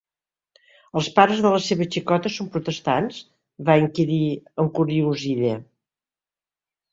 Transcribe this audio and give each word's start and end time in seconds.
¿els 1.01 1.09
pares 1.17 1.41
de 1.45 1.51
la 1.55 1.59
seva 1.65 1.85
xicota 1.95 2.31
són 2.35 2.47
protestants?, 2.55 3.19
va 3.69 3.77
inquirir 3.83 4.19
encuriosida. 4.65 5.55